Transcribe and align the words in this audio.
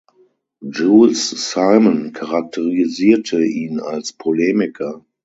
Jules 0.67 1.15
Simon 1.29 2.11
charakterisierte 2.13 3.39
ihn 3.45 3.79
als 3.79 4.13
„Polemiker“. 4.13 5.05